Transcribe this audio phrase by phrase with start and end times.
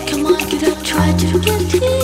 [0.00, 2.03] come on, get up, try to forget it.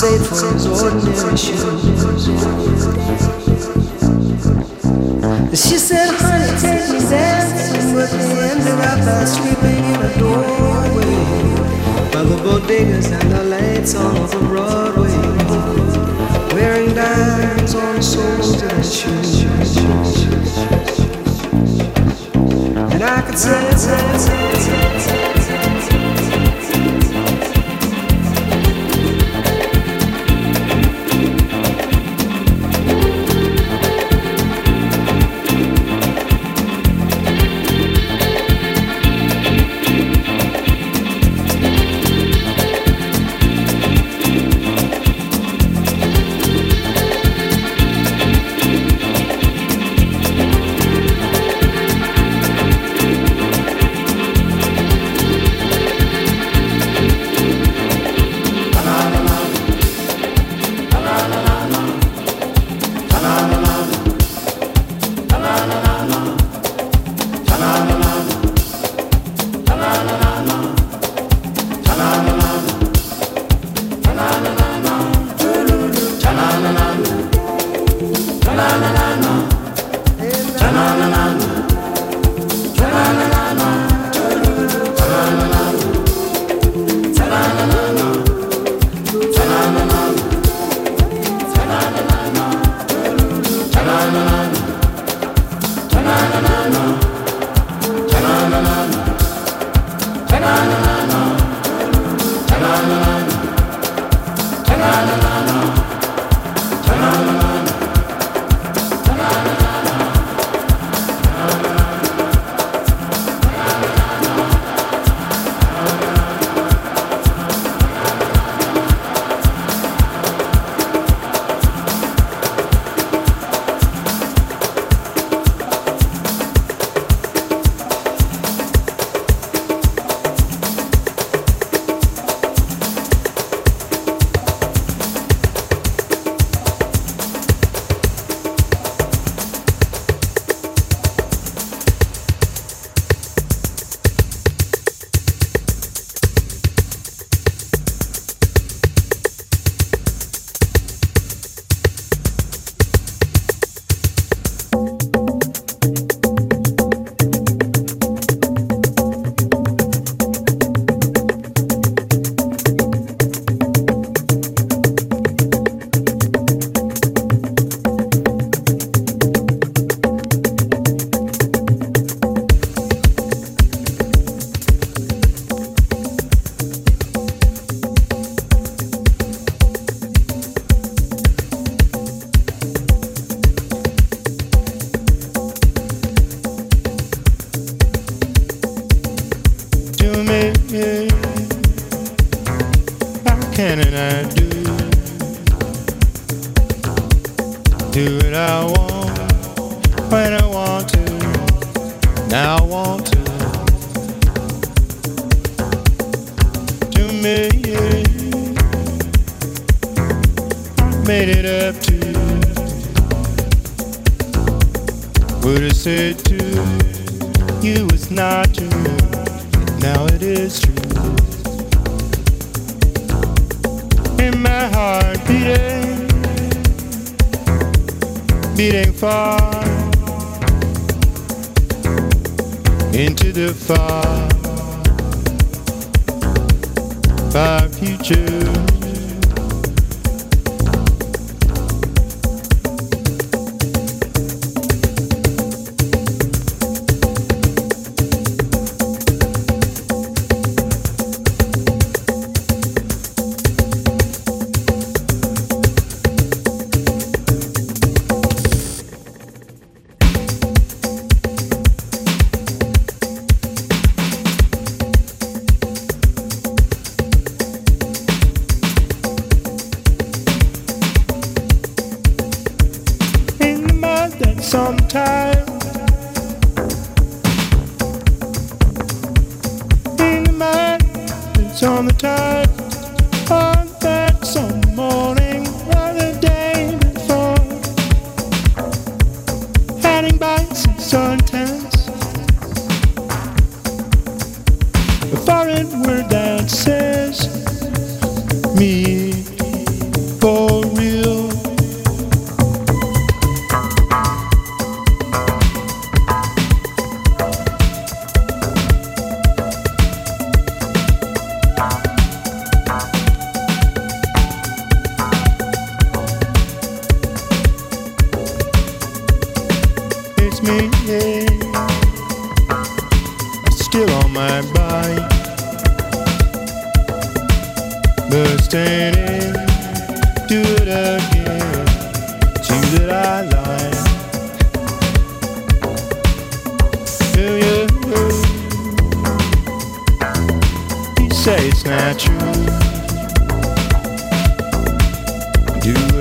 [0.00, 1.60] Compensate for his ordinary shoes.
[5.52, 11.14] She said, honey, take me dancing, but they ended up by sleeping in a doorway
[12.12, 15.20] by the bodegas and the lights on the Broadway,
[16.54, 19.76] wearing diamonds on the soles of their shoes.
[22.92, 24.59] And I could say, say, say.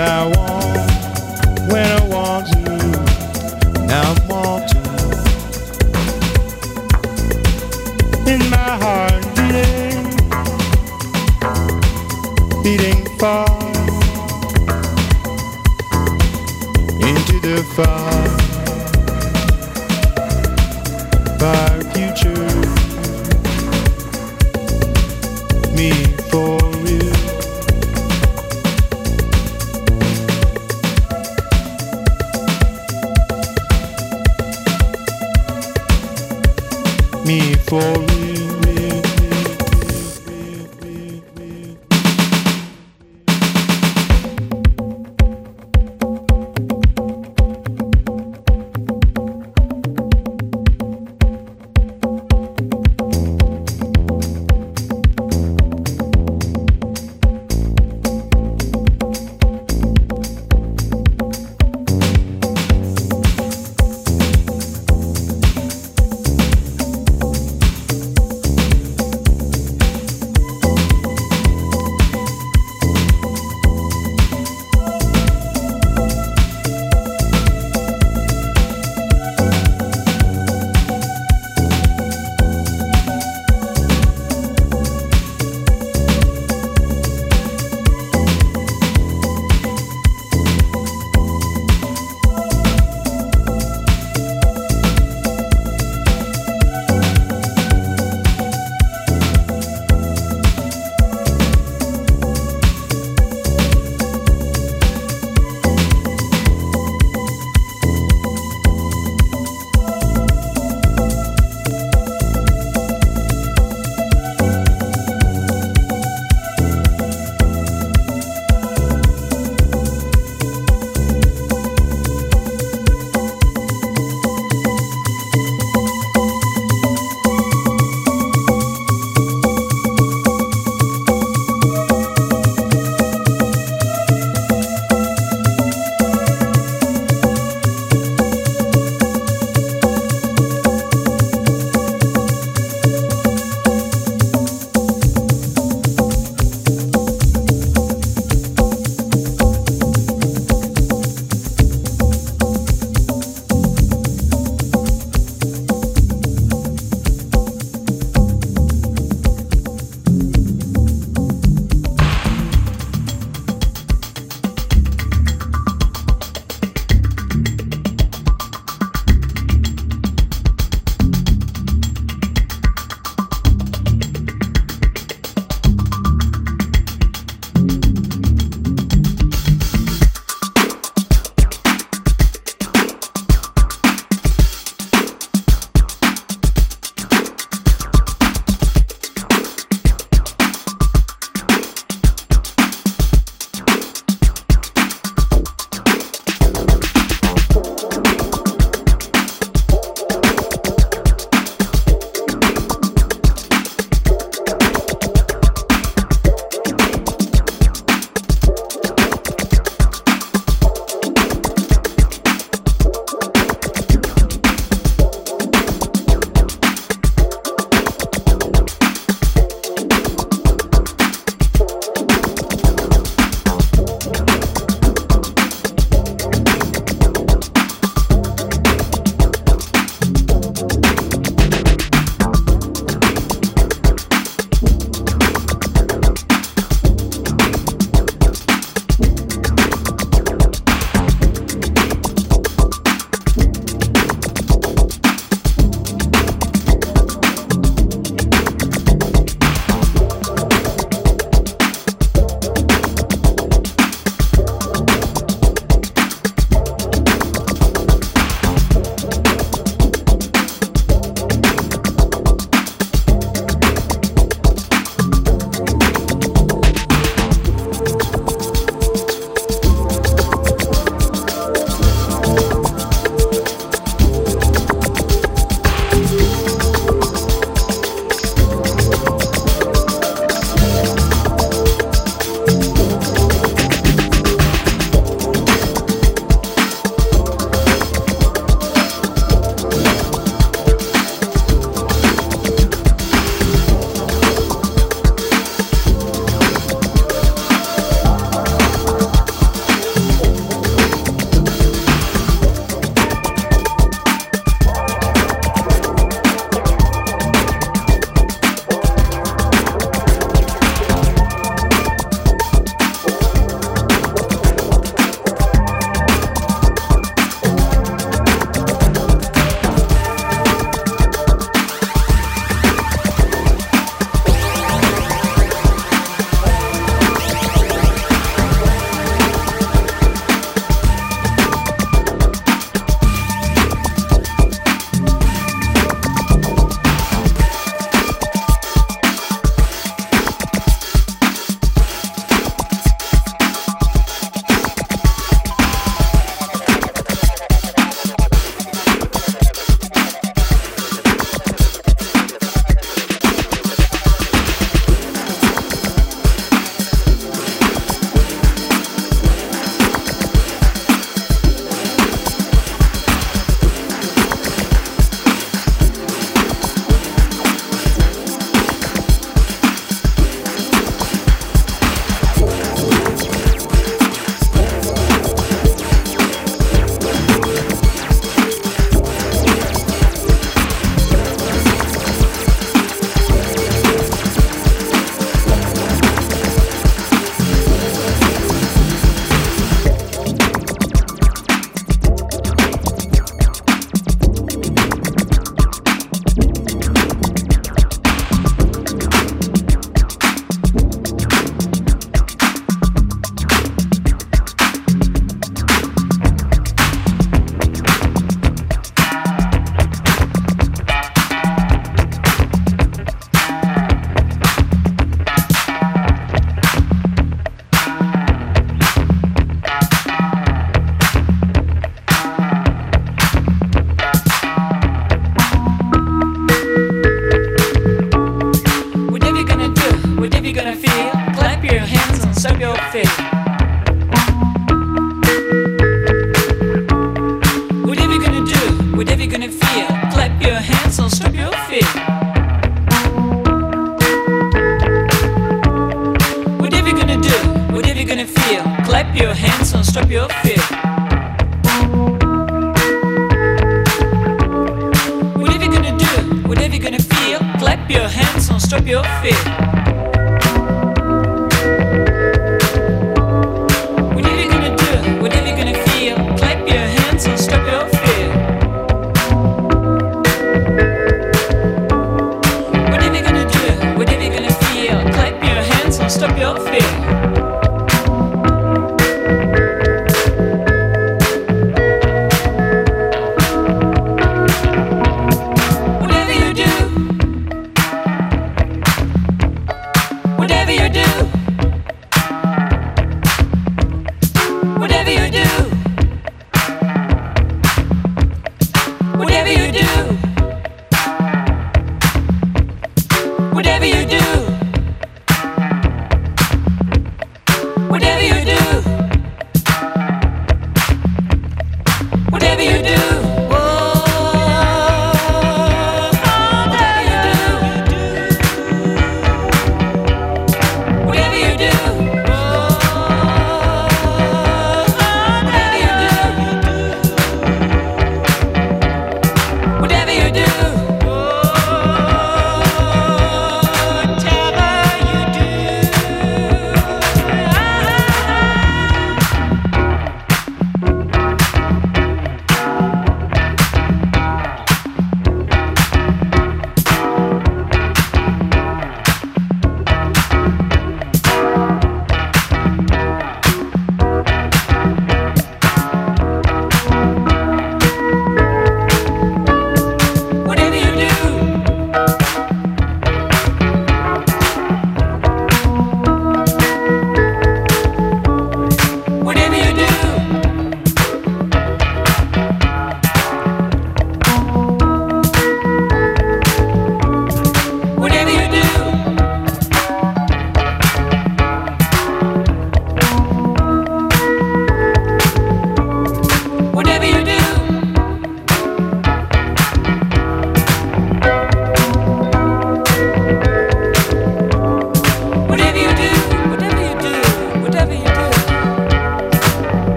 [0.00, 2.76] I want when I want you.
[3.86, 4.70] Now I want
[8.28, 9.24] in my heart
[12.62, 13.46] beating, far
[17.00, 18.09] into the fire.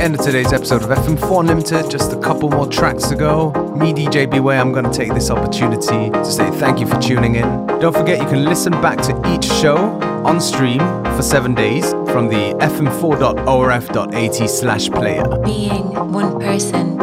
[0.00, 1.90] End of today's episode of FM4 Unlimited.
[1.90, 3.52] Just a couple more tracks to go.
[3.76, 7.34] Me, DJ Beware, I'm going to take this opportunity to say thank you for tuning
[7.34, 7.66] in.
[7.80, 9.76] Don't forget you can listen back to each show
[10.24, 10.80] on stream
[11.16, 15.24] for seven days from the fm4.orf.at slash player.
[15.44, 16.98] Being one person,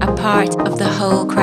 [0.00, 1.39] a part of the whole crowd,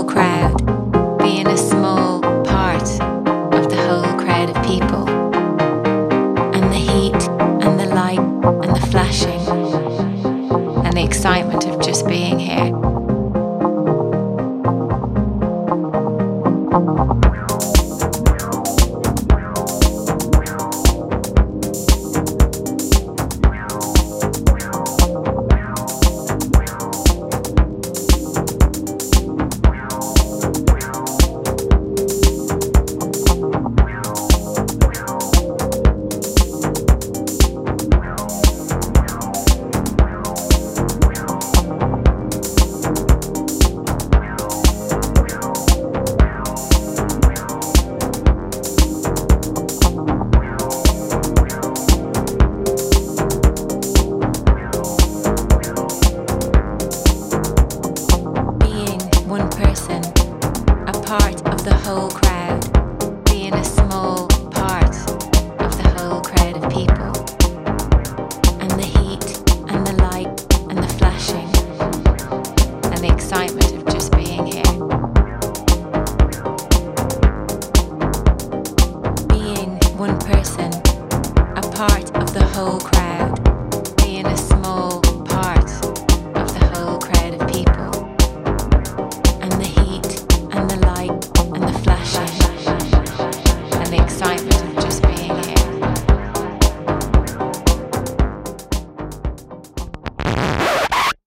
[0.00, 2.82] whole crowd, being a small part
[3.54, 5.06] of the whole crowd of people,
[6.54, 7.28] and the heat
[7.62, 9.40] and the light and the flashing
[10.86, 12.99] and the excitement of just being here.